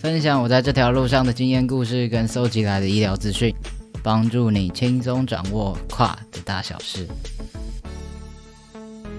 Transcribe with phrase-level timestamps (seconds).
[0.00, 3.52] 分享我在这条路上的经验故事跟搜集来的医疗资讯，
[4.00, 7.04] 帮助你轻松掌握跨的大小事。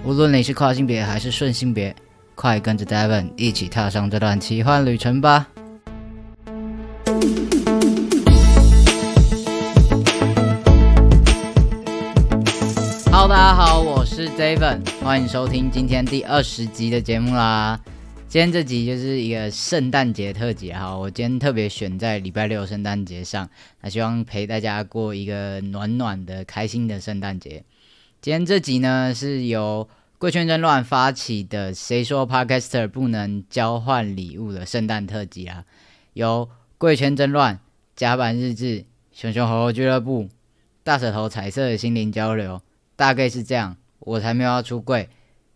[0.02, 1.94] 无论你是跨性别还是顺性别，
[2.34, 5.46] 快跟着 Devon 一起踏上这段奇幻旅程吧
[13.12, 17.78] ！Hello，大家好，我是 Devon，欢迎收听今天第二十集的节目啦。
[18.30, 27.64] 今天这集就是一个圣诞节特辑哈，我今天特别选在礼拜六圣诞节上，那希望陪大家过一个暖暖的、开心的圣诞节。
[28.22, 35.64] 今天这集呢是由贵圈争乱发起的“谁说 Podcaster 不能交换礼物”的圣诞特辑啊，
[36.12, 36.48] 由
[36.78, 37.58] 贵圈争乱、
[37.96, 40.28] 甲板日志、熊熊猴猴俱乐部、
[40.84, 42.62] 大舌头彩色的心灵交流，
[42.94, 43.76] 大概是这样。
[43.98, 45.08] 我才没有要出柜，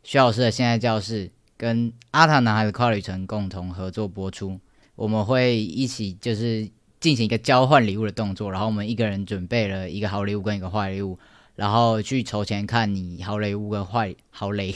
[0.03, 1.31] 徐老师的现在教室。
[1.57, 4.59] 跟阿塔男孩的跨旅程共同合作播出，
[4.97, 6.69] 我们会一起就是
[7.01, 11.19] 进行一个交换礼物的动作，然后我们一个人准备了一个好礼物跟一个坏礼物，
[11.55, 14.75] 然后去筹钱看你好礼物跟坏好礼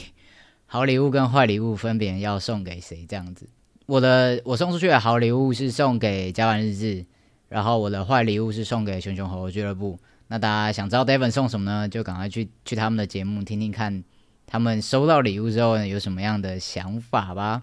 [0.65, 3.49] 好礼物跟坏礼物分别要送给谁这样子。
[3.85, 7.05] 我的我送出去的好礼物是送给甲板日志，
[7.47, 9.99] 然后我的坏礼物是送给熊熊猴俱乐部。
[10.27, 11.89] 那大家想知道 Devon 送什么呢？
[11.89, 14.03] 就赶快去去他们的节目听听看。
[14.51, 17.61] 他们收到礼物之后呢，有什么样的想法吧？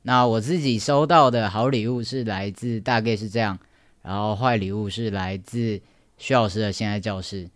[0.00, 3.58] 那我自己收到的好礼物是来自大概是这样，
[4.00, 5.78] 然后坏礼物是来自
[6.16, 7.50] 徐老师的现在教室。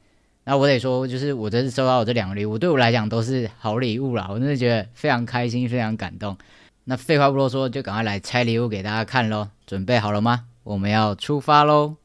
[0.44, 6.36] 那我得说，就是我这次收到的这两个礼物，对我来讲都是好礼物啦，我真的觉得非常开心，非常感动。
[6.84, 9.48] 那废话不多说，就赶快来拆礼物给大家看喽！
[9.66, 10.44] 准备好了吗？
[10.64, 11.96] 我们要出发喽！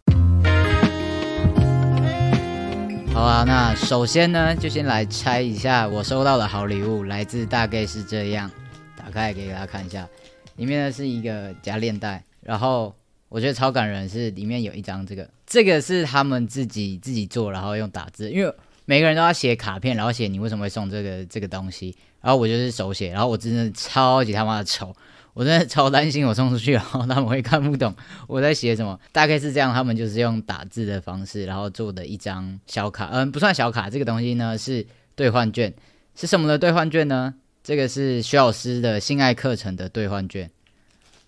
[3.22, 8.50] 好啊，那首先呢，就先来拆一下我收到的好礼物，来自大概是这样，
[8.98, 10.10] 打开给大家看一下，
[10.56, 12.96] 里面呢是一个夹链袋，然后
[13.30, 18.52] 我觉得超感人，是里面有一张这个，这个是他们自己自己做，然后用打字，因为
[18.86, 24.96] 每个人都要写卡片，然后写你为什么会送这个这个东西，然后我就是手写，然后我真的超级他妈的丑。
[25.34, 27.96] 我真的超担心，我送出去然后他们会看不懂
[28.28, 29.00] 我在写什么。
[29.12, 34.86] 大概是这样，他们就是用打字的方式，然后做的一张小卡，嗯，不算小卡，这个东西呢是
[35.16, 35.74] 兑换券，
[36.16, 37.34] 是什么的兑换券呢？
[37.64, 40.50] 这个是徐老师的性爱课程的兑换券。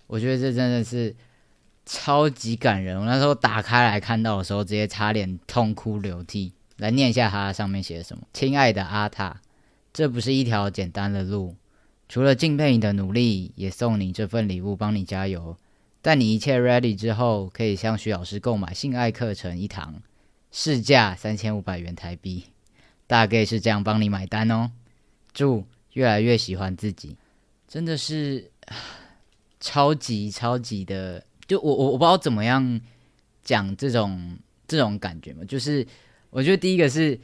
[0.07, 1.15] 我觉得这真的是
[1.85, 2.99] 超级感人。
[2.99, 6.51] 我那时候打开来看到的时候，直接差点痛哭流涕。
[6.77, 9.39] 来念一下它上面写的什么：亲爱的阿塔，
[9.93, 11.55] 这不是一条简单的路。
[12.13, 15.57] 除了敬佩你的努力，也送你这份礼物，帮你加油。
[16.03, 19.95] 在你一切 ready 之后，可以向徐老师购买性爱课程一堂，
[20.51, 22.43] 市价三千五百元台币，
[23.07, 24.69] 大概是这样帮你买单哦。
[25.33, 27.17] 祝越来越喜欢自己，
[27.67, 28.51] 真的是
[29.59, 32.79] 超级超级的，就我我我不知道怎么样
[33.43, 34.37] 讲这种
[34.67, 35.43] 这种感觉嘛。
[35.45, 35.83] 就是
[36.29, 37.19] 我觉得第一个是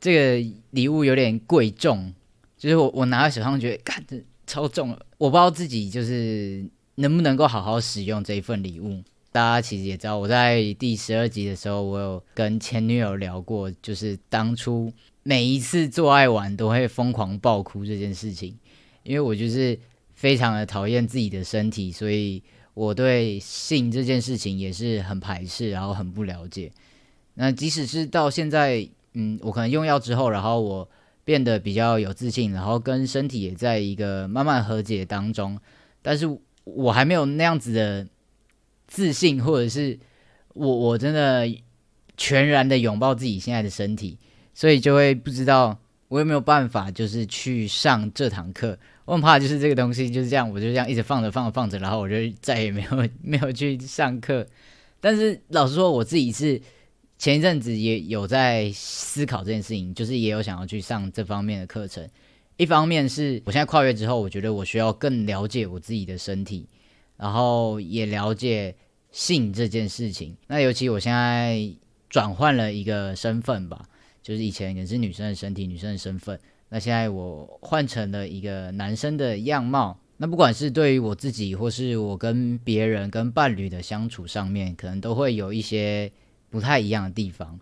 [0.00, 2.14] 这个礼物有点贵重，
[2.56, 6.64] 就是我我拿在手上觉得，看这超重了，我不知道自己就是
[6.96, 9.02] 能不能够好好使用这一份礼物。
[9.32, 14.90] 大家其实也知道，我在第十二集的时候，我有跟前女友聊过，就是当初
[15.22, 18.56] 每一次做爱完都会疯狂爆哭这件事情，
[19.02, 19.78] 因为我就是
[20.14, 22.42] 非常的讨厌自己的身体，所以
[22.72, 26.72] 我对性这件事情也是很排斥，然后很不了解。
[27.34, 30.88] 那即使是到现在，嗯，我可能用药之后，然后我
[31.26, 35.60] 变得比较有自信，然后跟身体也在一个慢慢和解当中，
[36.00, 36.26] 但是
[36.64, 38.06] 我还没有那样子的。
[38.88, 39.98] 自信，或者是
[40.54, 41.44] 我我真的
[42.16, 44.16] 全然的拥抱自己现在的身体，
[44.54, 45.76] 所以就会不知道
[46.06, 48.78] 我有没有办法，就是去上这堂课。
[49.04, 54.46] 我很怕就是这个东西就是这样，我就这样一直放着放着放着，然后我就再也没有 没有去上课。
[55.00, 56.62] 但是老实说，我自己是
[57.18, 62.08] 前一阵子也有在思考这件事情，就是也有想要去上这方面的课程。
[62.56, 66.66] 一方面是我现在跨越之后，我觉得我需要更了解我自己的身体。
[67.18, 68.74] 然后也了解
[69.10, 70.36] 性这件事情。
[70.46, 71.66] 那尤其我现在
[72.10, 73.88] 转换了一个身份吧，
[74.22, 76.38] 就是以前也是女生的身体、女生的身份。
[76.68, 79.98] 那现在我换成了一个男生的样貌。
[80.18, 86.12] 那不管是对于我自己，或是我跟别人、跟伴侣的相处上面，可能都会有一些
[86.50, 87.58] 不太一样的地方。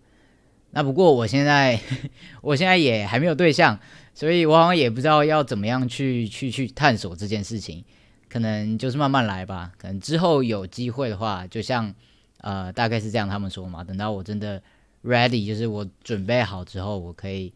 [0.71, 1.81] 那不过我现在，
[2.43, 3.79] 我现在也还没有对象，
[4.13, 7.85] 所以我好像也不知道要怎么样去去去探索这件事情。
[8.29, 11.95] 可能就是慢慢来吧，可能之后有机会的话，就像
[12.39, 13.85] 呃，大概是这样他们说嘛。
[13.85, 14.61] 等到我真的
[15.05, 17.53] ready，就是我准备好之后，我可以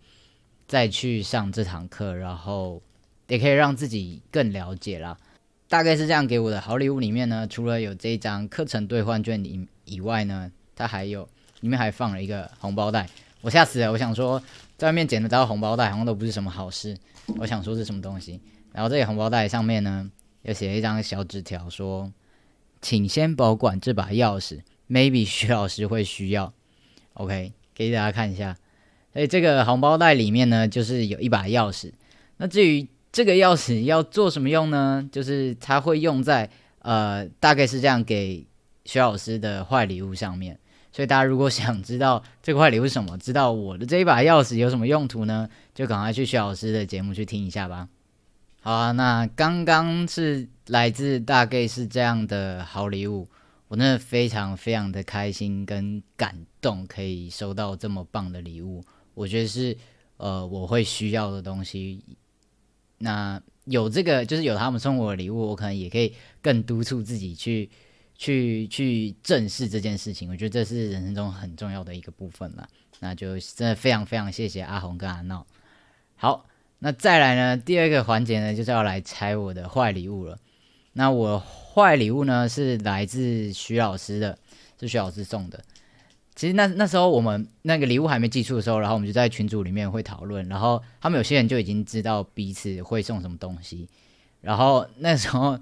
[0.68, 2.80] 再去上这堂课，然后
[3.26, 5.18] 也可以让自己更了解啦。
[5.66, 11.28] 大概是这样给我的好礼物里面呢，除了有这一张课程兑换券以以外呢，它还有
[11.60, 13.06] 里面还放了一个红包袋，
[13.40, 13.90] 我吓死了！
[13.90, 14.40] 我想说
[14.76, 16.96] 在外面捡得到红包袋好像都不是什么好事，
[17.38, 18.40] 我想说是什么东西。
[18.72, 20.10] 然后这个红包袋上面呢。
[20.42, 22.10] 又写了一张小纸条，说
[22.80, 26.54] ：“请先保管这把钥匙，maybe 徐老师会需要。”
[27.14, 28.56] OK，给大家看一下。
[29.12, 31.92] 所以这个红包袋里面呢，就是有一把钥匙。
[32.36, 35.06] 那至于这个钥匙要做什么用呢？
[35.10, 36.48] 就是它会用在
[36.78, 38.46] 呃，大概是这样给
[38.84, 40.58] 徐老师的坏礼物上面。
[40.98, 45.48] 所以大家如果想知道这块礼物什么，知道我的这一把钥匙有什么用途呢？
[45.72, 47.88] 就赶快去徐老师的节目去听一下吧。
[48.60, 53.28] 好啊，那刚刚是来自大概是这样的好礼物，
[53.68, 58.84] 我真的非常非常的开心跟感动，可以收到这么棒的礼物。
[59.14, 59.76] 我觉得是
[60.16, 62.02] 呃我会需要的东西。
[62.98, 66.12] 那有这个就是有他们送我的礼物，我可能也可以
[66.42, 67.70] 更督促自己去
[68.18, 70.28] 去去正视这件事情。
[70.28, 72.68] 我觉得这是人生中很重要的一个部分了。
[73.00, 75.46] 那就真的非常非常谢谢阿红跟阿闹。
[76.16, 76.44] 好。
[76.80, 77.56] 那再来呢？
[77.56, 80.38] 第二个环节呢，就是要来拆我的坏礼物了。
[80.92, 84.38] 那我坏礼物呢，是来自徐老师的，
[84.78, 85.60] 是徐老师送的。
[86.36, 93.88] 其实那那时候我们那个礼物还没寄出的时候，然后我们就在群组里面会讨论，然后他们有些人就已经知道彼此会送什么东西。
[94.40, 95.58] 然后那时候，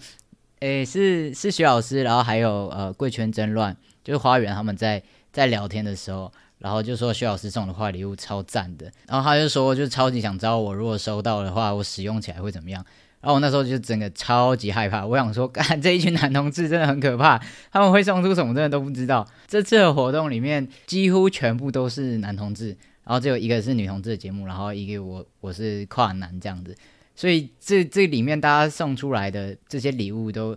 [0.66, 5.00] 诶，是是徐老师，然后还有呃贵圈争乱，就是花园他们在
[5.32, 6.32] 在聊天的时候。
[6.58, 12.82] 然后就说徐老师送的坏礼物超赞的，然后他就说，就超级想知道我如果收到的话，我使用起来会怎么样。
[13.20, 17.38] 然后我那时候就整个超级害怕，我想说，干这一群男同志真的很可怕，
[17.70, 19.24] 他们会送出什么真的都不知道。
[19.46, 22.68] 这次的活动里面几乎全部都是男同志，
[23.04, 26.74] 然后只有一个是女同志的节目，然后一个我我是跨男这样子，
[27.16, 30.56] 所以这这里面大家送出来的这些礼物都，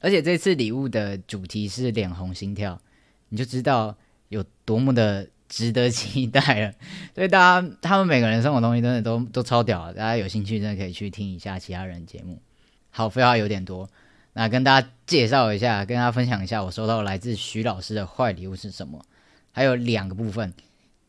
[0.00, 2.80] 而且这次礼物的主题是脸红心跳，
[3.28, 3.94] 你就知道。
[4.28, 6.72] 有多么的值得期待了，
[7.14, 12.40] 所以大家他们每个人送的东西真的都都超屌，大家有兴趣真的可以去听一下其他人节目。
[12.88, 13.90] 好，废话有点多，
[14.32, 19.04] 那跟大家介绍一下，跟大家分享一下我收到来自徐老师的坏礼物是什么。
[19.50, 20.54] 还有两个部分，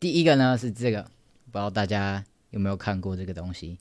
[0.01, 1.03] 第一个呢是这个，
[1.49, 3.77] 不知道大家有没有看过这个东西？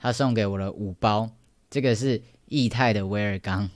[0.00, 1.30] 他送给我了五包，
[1.70, 3.68] 这个是液态的威尔刚，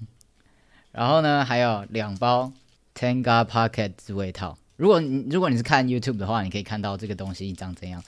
[0.92, 2.52] 然后呢还有两包
[2.94, 4.56] Tenga Pocket 自慰套。
[4.76, 8.02] 如果你如果你是看 YouTube 的话，你可以看到这个东西长怎样。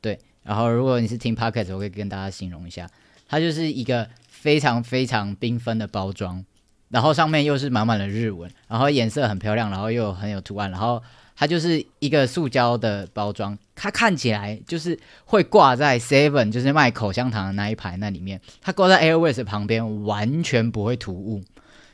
[0.00, 2.90] 对，然后如果你是听 Pocket，我可以跟大家形容一下，
[3.28, 6.44] 它就是一个非常非常缤纷的包装，
[6.88, 11.02] 然后上面又是满满的日文，然后颜色很漂亮，然后又很有图案，然后
[11.40, 21.42] 它就是一个塑胶的包装，它看起来就是会挂在 Seven，就是卖口香糖的那一排那里面，它挂在 Airways 旁边，完全不会突兀。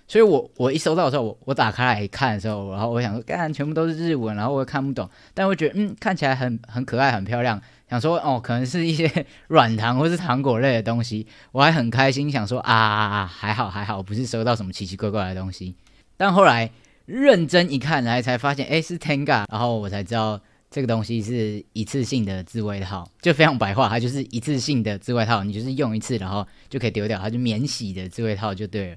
[0.09, 15.77] 所以我我一收到的时候，我我打开来看的时候，然后我想说，干全部都是日文，然后我又看不懂，但我觉得嗯看起来很很可爱很漂亮，想说哦可能是一些软糖 或是糖果类的东西，我还很开心，想说啊啊啊还好还好，不是收到什么奇奇怪怪的东西。
[16.17, 16.69] 但后来
[17.07, 28.97] 认真一看，来才发现哎是 Tenga，然后我才知道这个东西是一次性的自慰套，就非常白话，它就是一次性的自慰套，你就是用一次然后就可以丢掉，它就免洗的自慰套就对了。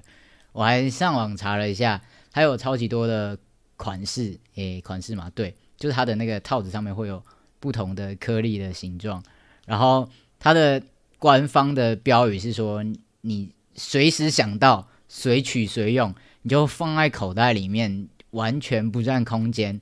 [0.52, 2.02] 我还上网查了一下，
[2.32, 3.38] 它有超级多的
[3.76, 7.22] 款式，诶，款式嘛，对，就是它的那个套子上面会有
[7.60, 9.22] 不同的颗粒的形状，
[9.66, 10.08] 然后
[10.40, 10.82] 它的
[11.18, 12.84] 官方的标语是说，
[13.20, 19.80] 你随时想到随取随用，你就放在口袋里面，完全不占空间，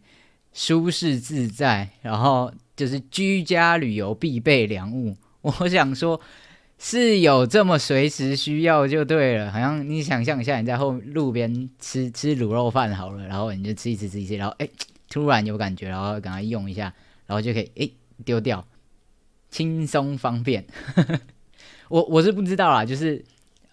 [0.53, 5.17] 舒适自在，然后就是居家旅游必备良物。
[5.43, 6.21] 我想说。
[6.81, 14.69] 是有这么随时需要就对了，好像你想象一下，你在后路边吃吃卤肉饭好了，然后你就吃一吃吃一吃，然后哎
[15.11, 16.95] 突然有感觉，然后赶快用一下，
[17.27, 17.91] 然后就可以哎
[18.25, 18.65] 丢掉，
[19.51, 20.65] 轻松方便。
[21.91, 23.25] 我我是不知道啦，就是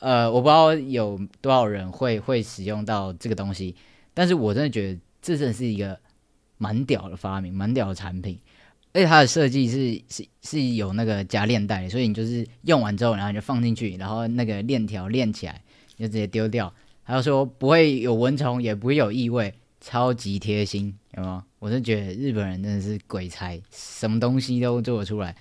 [0.05, 3.75] 呃我不知道有多少人会会使用到这个东西，
[4.13, 5.99] 但是我真的觉得这真的是一个
[6.59, 8.39] 蛮屌的发明，蛮屌的产品。
[8.93, 15.59] 而且它的设计是是是有那个夹链带，所以你就是用完之后，然后你就放进去，然后那个链条链起来，
[15.97, 16.71] 你就直接丢掉。
[17.01, 21.43] 还有说不会有蚊虫，也不会有异味，超级贴心，有没有？
[21.57, 25.35] 我是觉得日本人真的是鬼才，什么东西都做得出来。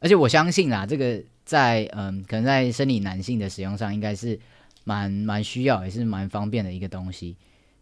[0.00, 4.38] 而且我相信啊，这个在嗯，可能在生理男性的使用上，应该是
[4.84, 7.34] 蛮蛮需要，也是蛮方便的一个东西。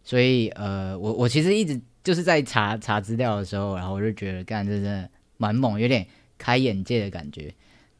[0.03, 5.09] 所以呃，我我其实一直就是在查查资料的时候，然后我就觉得，干这真的。
[5.39, 6.07] 蛮猛，有点
[6.39, 7.53] 开眼界的感觉，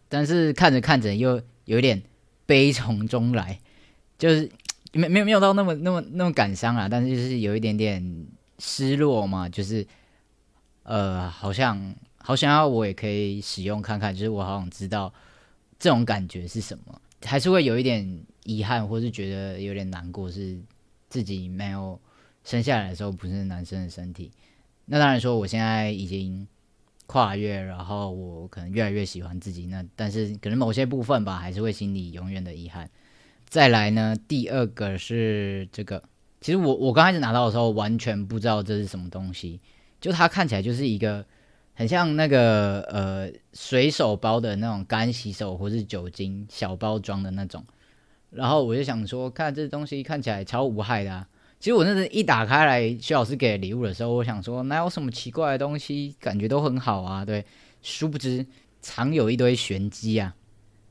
[0.10, 2.02] 但是看着看着又有点
[2.48, 3.60] 悲从中来，
[4.18, 4.50] 就是
[4.92, 8.26] 没没有没有到那么那么那么感伤啊，但是就是有一点点
[8.58, 9.86] 失落嘛，就是
[10.82, 15.14] 呃，好像好想要我也可以使用看看，就是我好想知道
[15.80, 20.60] 这种感觉是什么，还是会有一点遗憾，或是觉得有点难过，是
[21.10, 22.00] 自己没有
[22.44, 24.32] 生下来的时候不是男生的身体。
[24.86, 26.48] 那当然说，我现在已经。
[27.10, 32.90] 跨越，然后我可能越来越喜欢自己，那但是可能某些部分吧，还是会心里永远的遗憾。
[33.48, 36.04] 再来呢，第二个是这个，
[36.42, 39.62] 其实我我刚开始拿到的时候，完全不知道这是什么东西，
[40.02, 41.26] 就它看起来就是一个
[41.78, 47.64] 很像那个呃随手包的那种干洗手或是酒精小包装的那种，
[48.32, 51.14] 然后我就想说，看这东西看起来超无害的。
[51.14, 51.28] 啊。
[51.60, 57.24] 其实我那时一打开来，徐老师给礼物的时候，我想说哪有什么奇怪的东西，感觉都很好啊。
[57.24, 57.46] 对，
[57.84, 58.44] 殊不知
[58.82, 60.34] 藏有一堆玄机啊。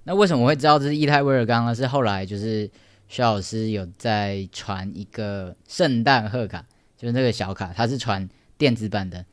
[0.04, 1.74] 那为什么会知道这是液态威尔刚呢？
[1.74, 2.70] 是后来就是
[3.08, 6.64] 徐老师有在传一个圣诞贺卡，
[6.96, 9.24] 就是那个小卡，他是传电子版的。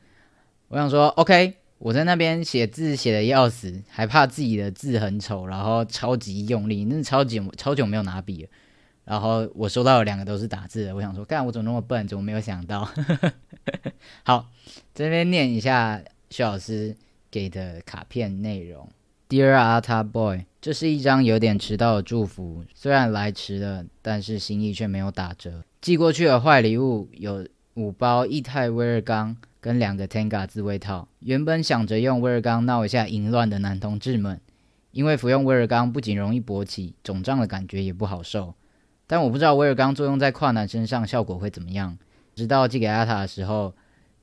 [0.74, 8.48] 我想说，OK，我在那边写字写的要死，还怕自己的字很丑，然后超级用力，那超级超久没有拿笔了。
[9.04, 12.90] 然后我收到了两个都是打字的，我想说，干我怎么那么笨，怎么没有想到？
[14.24, 14.50] 好，
[14.92, 16.96] 这边念一下徐老师
[17.30, 18.88] 给的卡片内容
[19.28, 25.62] ：Dear Ata Boy，这是一张有点迟到的祝福，虽然来迟了，但是心意却没有打折。
[25.80, 31.08] 寄过去的坏礼物有五包液态威尔刚跟两个 Tenga 自慰套。
[31.20, 34.38] 原本想着用威尔刚闹一下淫乱的男同志们，
[34.90, 38.52] 因为服用威尔刚不仅容易勃起，肿胀的感觉也不好受。
[39.06, 41.96] 但我不知道威尔刚作用在跨男身上效果会怎么样。
[42.34, 43.72] 直到寄给阿塔的时候，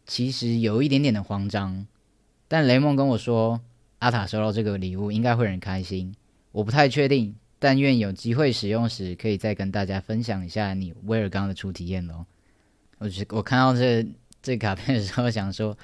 [0.05, 1.87] 其实有一点点的慌张。
[2.47, 3.61] 但雷蒙跟我说，
[3.97, 6.13] 阿塔收到这个礼物应该会很开心。
[6.51, 12.27] 我不太确定，但愿有机会使用时，可以再跟大家分享一下你威尔刚的初体验哦。
[12.99, 14.05] 我觉我看到这
[14.41, 15.77] 这卡片的时候，想说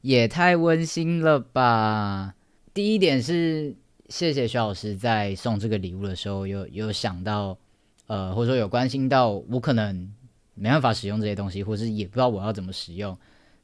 [0.00, 2.34] 也太温馨了吧。
[2.74, 3.74] 第一点是
[4.08, 7.58] 谢谢徐老师在送这个礼物的时候，有有想到。
[8.06, 10.12] 呃，或者说有关心到我可能
[10.54, 13.16] 没办法使用这些东西，或是也不知道我要怎么使用，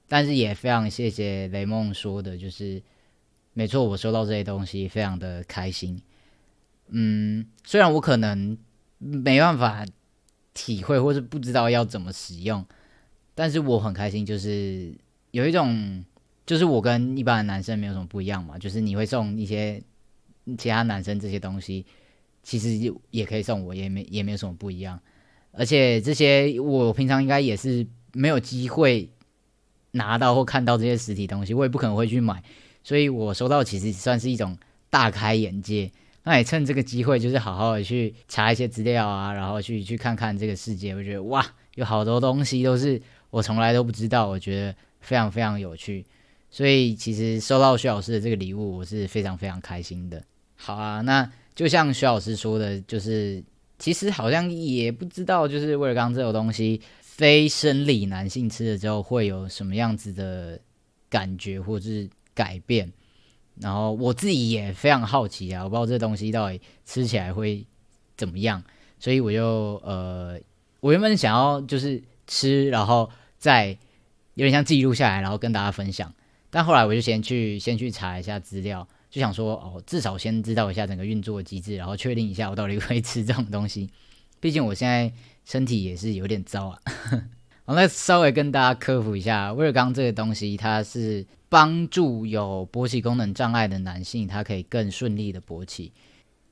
[0.07, 2.81] 但是也非常谢谢雷梦说的，就是
[3.55, 6.01] 没错，我收到这些东西非常的开心。
[6.91, 8.57] 嗯，虽然我可能
[8.99, 9.85] 没办法
[10.55, 12.65] 体会或是不知道要怎么使用，
[13.37, 14.93] 但是我很开心，就是
[15.31, 16.05] 有一种，
[16.45, 19.81] 就是我跟一般的男生没有什么不一样嘛，就是你会送一些
[20.59, 21.87] 其他男生这些东西。
[22.43, 25.01] 其实也可以送我，也没也没有什么不一样。
[25.51, 29.11] 而且这些我平常应该也是没有机会
[29.91, 32.41] 拿到或看到这些实体东西，我也不可能会去买。
[32.85, 34.57] 所以我收到其实算是一种
[34.89, 35.91] 大开眼界，
[36.23, 40.95] 那也趁这个机会，就是好好的去查一些资料啊，然后去去看看这个世界。
[40.95, 43.03] 我觉得哇，有好多东西都是
[43.37, 46.03] 我从来都不知道，我觉得非常非常有趣。
[46.49, 50.25] 所以其实收到徐老师的这个礼物，我是非常非常开心的。
[50.55, 53.45] 好啊，那就像徐老师说的，就是
[53.79, 60.59] 其实好像也不知道，就是威尔刚这种东西，非生理男性吃了之后会有什么样子的
[61.11, 62.91] 感觉或是改变。
[63.61, 67.67] 然后我自己也非常好奇啊，我不知道这东西到底吃起来会
[68.17, 68.65] 怎么样，
[68.99, 70.41] 所以我就呃，
[70.81, 73.77] 我原本想要就是吃，然后在
[74.35, 76.13] 有点像记录下来，然后跟大家分享。
[76.51, 83.91] 但后来我就先去先去查一下资料，就想说哦，至少先知道一下整个运作机制，然后确定一下我到底会吃这种东西。
[84.41, 85.13] 毕竟我现在
[85.45, 86.79] 身体也是有点糟啊。
[87.65, 95.93] 好，那稍微跟大家科普一下，威尔刚这个东西，它是帮助有勃起功能障碍的男性，他可以更顺利的勃起。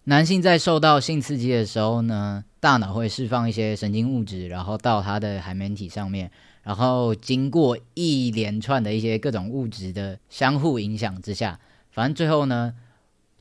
[0.05, 6.31] 男性在受到性刺激的时候呢，大脑会释放一些神经物质，然后到他的海绵体上面，
[6.65, 11.61] 然后经过一连串的一些各种物质的相互影响之下，
[11.93, 12.75] 反正最后呢，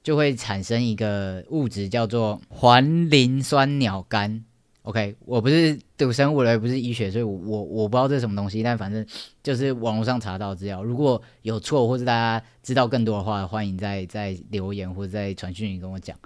[0.04, 4.44] 就会产生一个物质叫做环磷酸鸟苷。
[4.84, 9.06] OK，我不是读生物的，也不是医学，所以我我我不知道这是什么东西，但反正
[9.42, 16.18] 就是网络上查到资料，如果有错或者大家知道更多的话，欢迎在在留言或者在传讯里跟我讲。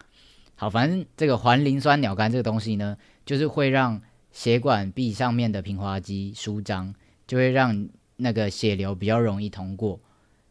[0.55, 4.01] 好，反正这个环磷酸鸟苷这个东西呢，就是会让
[4.37, 6.93] 血管壁上面的平滑肌舒张，
[7.25, 9.99] 就会让那个血流比较容易通过，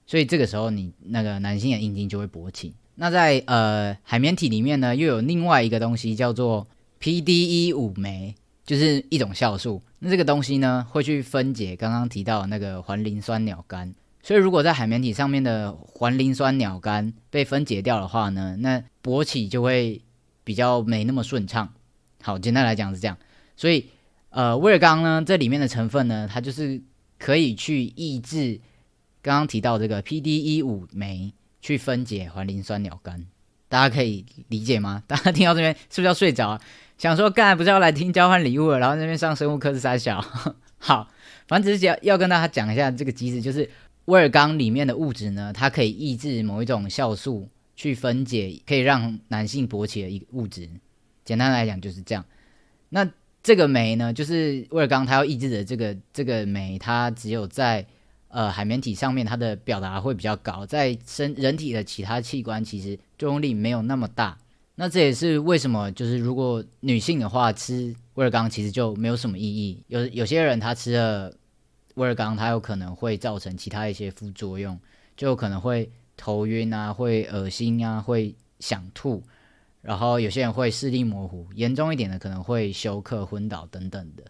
[0.09, 2.75] 所以这个时候你那个男性的阴茎就会勃起。
[2.97, 6.67] 那在呃海绵体里面呢，又有另外一个东西叫做。
[6.99, 20.01] PDE 五酶就是一种酵素，那这个东西呢会去分解刚刚提到那个环磷酸鸟苷，所以如果在海绵体上面的环磷酸鸟苷被分解掉的话呢，那勃起就会
[20.43, 21.71] 比较没那么顺畅。
[22.23, 23.19] 好，简单来讲是这样，
[23.57, 23.89] 所以
[24.31, 26.81] 呃威尔刚呢这里面的成分呢，它就是
[27.19, 28.61] 可以去抑制
[29.23, 33.25] 刚刚提到这个 PDE 五酶去分解环磷酸鸟苷，
[33.69, 35.03] 大家可以理解吗？
[35.07, 36.61] 大家听到这边是不是要睡着？
[36.99, 40.25] 想说，刚才不是要来听交换礼物了，然后那边上生物课是三小。
[40.79, 41.11] 好，
[41.49, 43.69] 反正只是要要跟大家讲一下这个机制，就是
[44.07, 50.71] 威尔刚里面的物质呢，它可以抑制某一种酵素去分解，可以让男性勃起的一个物质。
[51.25, 52.25] 简单来讲就是这样。
[52.89, 53.11] 那
[53.47, 57.87] 这个酶呢，就是威尔刚它要抑制的这个这个酶，它只有在
[58.27, 64.37] 呃海绵体上面，它的表达会比较高，在身人体的其他器官其实作用力没有那么大。
[64.75, 69.81] 那这也是为什么，就是如果女性的话吃威尔刚其实就没有什么意义。
[69.87, 71.33] 有有些人他吃了
[71.95, 74.77] 威尔刚，他有可能会造成其他一些副作用，
[75.17, 79.23] 就可能会头晕啊，会恶心啊，会想吐，
[79.87, 84.25] 然后有些人会视力模糊，严重一点的可能会休克、昏倒等等的。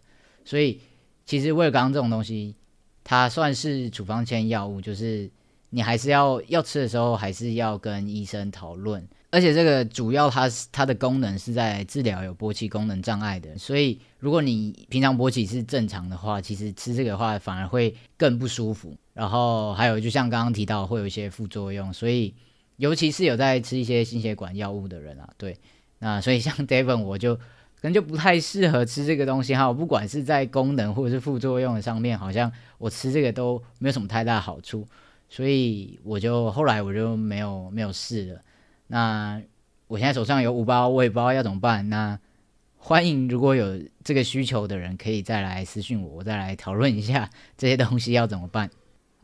[0.44, 0.82] 所以
[1.24, 2.54] 其实威尔刚这种东西，
[3.02, 5.30] 它算是处方签药物，就是
[5.70, 9.08] 你还是要要吃的时候，还是要跟医生讨论。
[9.30, 18.96] 而且这个主要它它的功能是在治疗有勃起功能障碍的，所以如果你平常勃起是正常的话，其实吃这个的话反而会更不舒服。
[19.14, 22.34] 然后还有就像刚刚提到会有一些副作用，所以
[22.76, 25.56] 尤其是有在吃一些心血管药物的人啊，对，
[25.98, 29.72] 那所以像 David 我就可能就不太适合吃这个东西哈。
[29.72, 34.86] 不管是在功能或者是副作用上面，好像我吃这个都没有什么太大好处，
[35.28, 38.40] 所以我就后来我就没有没有试了。
[38.88, 39.40] 那
[39.88, 41.88] 我现在手上有五包，我也不知道要怎么办。
[41.88, 42.18] 那
[42.76, 48.70] 欢迎如果有这个需求的人，可以再来私信我，我再来讨论一下这些东西要怎么办。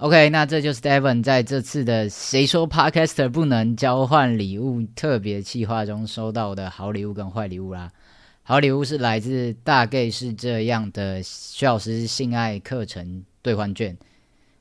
[0.02, 7.88] OK，那这就是 Steven 在这次的“谁说 Podcaster 不能交换礼物”特别企划中收到的好礼物跟坏礼物啦。
[8.42, 13.96] 好礼物是来自大概是这样的徐老师性爱课程兑换券，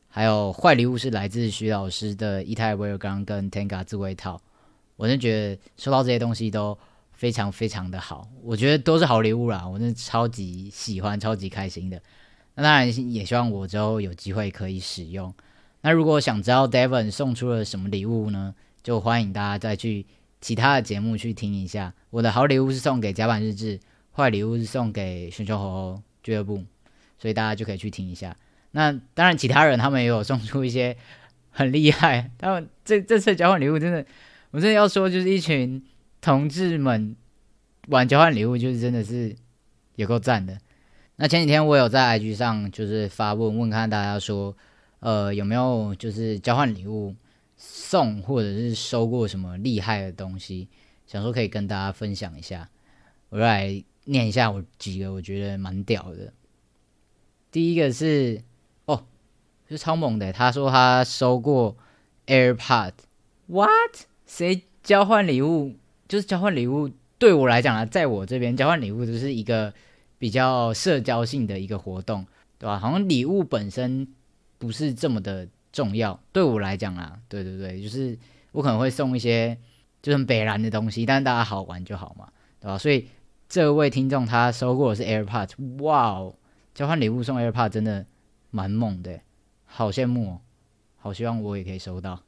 [0.10, 4.40] 还有坏礼物是来自徐老师的一泰威尔刚跟 Tenga 自慰套。
[4.96, 6.78] 我真觉得收到这些东西都
[7.14, 12.00] 非常非常的好，我觉得都是好礼物啦，我真的超级喜欢，超级开心的。
[12.56, 15.34] 那当然也希望我之后有机会可以使用。
[15.82, 18.54] 那如果想知道 Devon 送出了什么礼物呢？
[18.84, 20.06] 就欢迎大家再去
[20.40, 21.94] 其他的节目去听一下。
[22.10, 23.80] 我的好礼物是送给甲板日志，
[24.12, 26.64] 坏礼物是送给熊熊猴猴俱乐部，
[27.18, 28.36] 所以大家就可以去听一下。
[28.72, 30.98] 那当然，其他人他们也有送出一些
[31.52, 34.06] 很厉害，他们这这次交换礼物真的。
[34.52, 35.82] 我真的要说，就是一群
[36.20, 37.16] 同志们
[37.88, 39.36] 玩交换礼物，就是真的是
[39.96, 40.58] 有够赞的。
[41.22, 44.58] 那前几天我有在 IG 上就是发问问看大家说，
[45.02, 47.16] 呃，有没有就是交换礼物
[47.56, 50.68] 送或者是收过什么厉害的东西？
[51.06, 52.68] 想说可以跟大家分享一下。
[53.30, 56.34] 我来念一下我几个我觉得蛮屌的。
[57.52, 58.42] 第一个是
[58.86, 59.04] 哦，
[59.70, 61.78] 是超猛的，他说他收过
[62.26, 64.08] AirPod，What？
[64.26, 65.76] 谁交换礼物？
[66.08, 69.72] 就是交换礼物，对我来讲啊，在我这边交换礼物就是一个
[70.22, 72.24] 比较社交性的一个活动，
[72.60, 72.78] 对吧？
[72.78, 74.08] 好像礼物本身
[74.60, 78.16] 不是这么的重要，对我来讲啊，对对对，就是
[78.52, 79.58] 我可能会送一些
[80.00, 82.78] 就是北蓝的东西，但是大家好玩就好嘛，对吧？
[82.78, 83.08] 所以
[83.50, 86.36] 这位听众他收过的是 AirPods，哇哦，
[86.76, 88.06] 交换礼物送 AirPods 真的
[88.52, 89.22] 蛮猛的，
[89.66, 90.42] 好羡慕哦，
[91.00, 92.22] 好希望我也可以收到。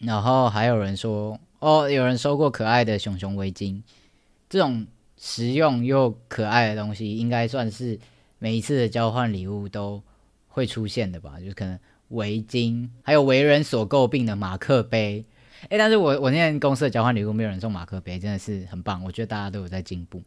[0.00, 3.82] 然后还有人说，哦，有人收过可爱的熊熊围巾，
[4.48, 7.98] 这种实用又可爱的东西，应该算是
[8.38, 10.02] 每一次的交换礼物都
[10.48, 11.38] 会出现的吧？
[11.40, 15.24] 就是可能围巾，还有为人所诟病的马克杯。
[15.68, 20.22] 诶，但是我我那天公司的交换礼物没有人送马克杯，真的是很棒，我觉得大家都有在进步。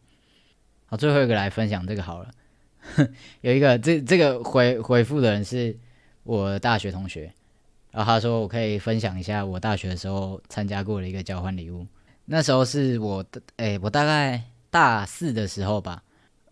[0.86, 2.30] 好，最后一个来分享这个好了，
[3.42, 5.76] 有一个这这个回回复的人是
[6.24, 7.32] 我大学同学。
[7.92, 11.84] 然后他说：“我可以分享一下我大学的时候参加过的一个交换礼物。
[12.26, 13.24] 那时候是我，
[13.56, 16.02] 诶，我大概大四的时候吧。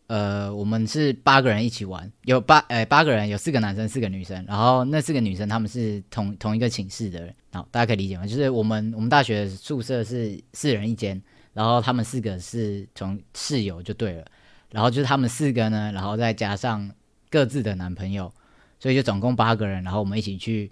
[0.08, 4.42] 呃，我们是八个人一起玩，有八，诶，八个人，有四个男生，四个女生。
[4.48, 7.34] 然后那四个女生他们是同同一个寝室的人。
[7.52, 8.26] 好，大家可以理解吗？
[8.26, 11.20] 就是我们我们大学宿舍是四人一间，
[11.52, 14.24] 然后他们四个是从室友就对了。
[14.70, 16.90] 然后就是他们四个呢，然后再加上
[17.30, 18.32] 各自的男朋友，
[18.80, 19.82] 所以就总共八个人。
[19.82, 20.70] 然后我们一起去。”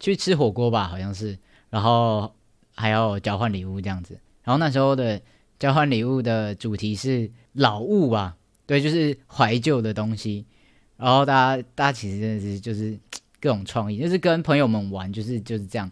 [0.00, 1.36] 去吃火锅吧，好像是，
[1.70, 2.32] 然后
[2.76, 4.16] 还要交换礼物这样子。
[4.44, 5.20] 然后那时候的
[5.58, 10.44] 交换礼物的主题是老物吧，对，就是怀旧的东西。
[10.96, 12.98] 然后大家大家其实真的是就是
[13.40, 15.90] 各种创意，就是跟朋友们玩，就是就是这样，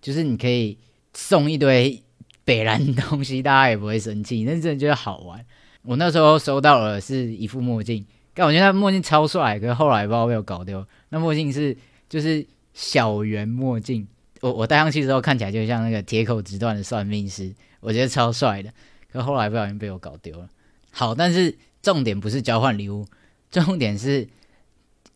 [0.00, 0.76] 就是你可以
[1.14, 2.02] 送一堆
[2.44, 5.44] 北蓝东西，大家也不会生气，那真的觉得好玩。
[5.82, 8.04] 我那时候收到了是一副墨镜，
[8.34, 10.86] 但我觉得那墨镜超帅，可是后来不知道被我搞丢。
[11.08, 11.76] 那墨镜是
[12.08, 12.46] 就是。
[12.74, 14.06] 小圆墨镜，
[14.40, 18.72] 我我戴上去之后看起来就像那个铁口直断的算命师，我觉得超帅的。
[19.12, 20.48] 可后来不小心被我搞丢了。
[20.90, 23.06] 好，但是重点不是交换礼物，
[23.50, 24.28] 重点是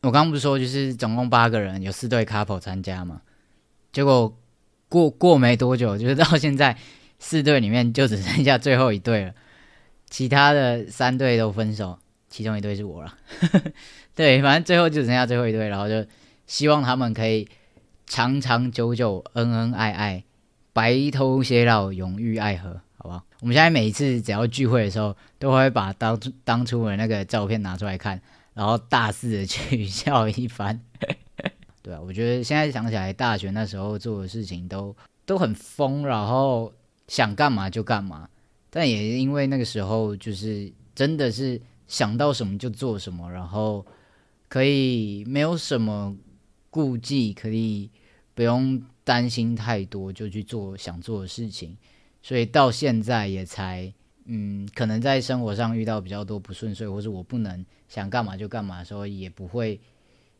[0.00, 3.22] 我刚刚不是说就是总共八个人，有四对 couple 参加嘛？
[3.92, 4.36] 结果
[4.88, 6.76] 过过没多久，就是到现在
[7.18, 9.34] 四对里面就只剩下最后一对了，
[10.08, 13.16] 其他的三对都分手，其中一对是我了。
[14.14, 16.06] 对，反正最后就剩下最后一对，然后就。
[16.44, 17.48] 希望他们可以
[18.04, 20.24] 长长久久、恩恩爱爱、
[20.74, 22.82] 白头偕老、永浴爱河，
[23.42, 28.22] 我们现在每一次只要聚会的时候，都会把当初当初的那个照片拿出来看，
[28.54, 30.80] 然后大肆的取 笑一番。
[31.82, 34.94] 对啊，我觉得现在想起来，大学那时候做的事情都
[35.26, 36.72] 都很疯，然后
[37.08, 38.28] 想干嘛就干嘛。
[38.70, 43.84] 但也因为那个时候，就是真的是想到什么就做什么，然后
[44.48, 46.16] 可以没有什么。
[46.70, 47.90] 顾忌可以
[48.34, 51.76] 不用担心太多，就去做想做的事情，
[52.22, 53.92] 所以到现在也才
[54.24, 59.80] 嗯，可能在生活上遇到比较多不顺遂，或者我不能想干嘛就干嘛的时候，也不会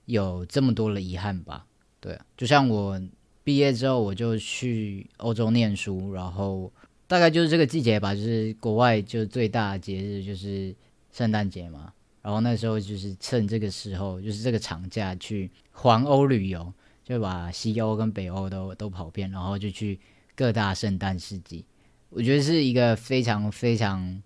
[0.05, 1.67] 有这么多的遗憾吧？
[2.01, 3.01] 对啊，就像我
[3.43, 6.73] 毕业之后，我就去欧洲念书，然后
[7.09, 10.73] 大概就是这个季节吧，就是国外就最大的节日就是
[11.11, 11.93] 圣诞节嘛。
[12.23, 19.99] 然后那时候就是趁这个时候，就是这个长假去环欧旅游，就把西欧跟北欧都都跑遍，然后就去
[20.37, 21.65] 各大圣诞市集。
[22.13, 24.23] 我觉得是一个非常非常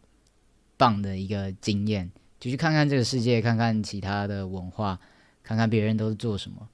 [0.77, 5.01] 棒的一个经验，就去看看这个世界，看看其他的文化，
[5.43, 6.69] 看看别人都是做什么，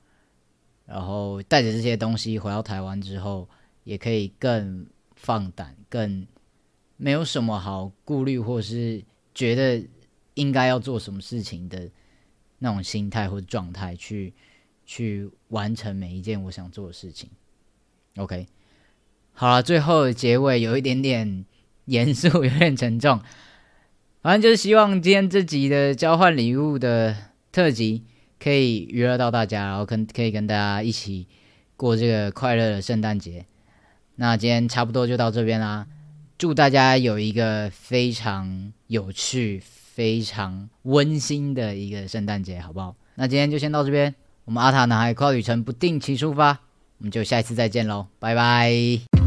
[0.87, 3.48] 然后带着这些东西回到台湾之后，
[3.85, 6.27] 也可以更放胆，更
[6.96, 9.87] 没有什么好顾虑，或是觉得。
[10.35, 11.90] 应该要做什么事情的
[12.59, 14.33] 那种心态或状态，去
[14.87, 17.29] 去完成每一件我想做的事情。
[18.16, 18.46] OK，
[19.33, 21.45] 好了，最后结尾有一点点
[21.87, 23.21] 严肃，有点沉重。
[24.23, 27.16] 反正就是希望今天这集的交换礼物的
[27.51, 28.05] 特辑
[28.38, 31.27] 可以娱乐到大家，然后跟可以跟大家一起
[31.77, 33.47] 过这个快乐的圣诞节。
[34.16, 35.87] 那今天差不多就到这边啦，
[36.38, 39.62] 祝大家有一个非常有趣。
[39.92, 42.97] 非常温馨的一个圣诞节，好不好？
[43.16, 44.14] 那今天就先到这边，
[44.47, 46.61] 我们阿塔男孩跨旅程不定期出发，
[46.97, 49.22] 我们就下一次再见喽，拜拜。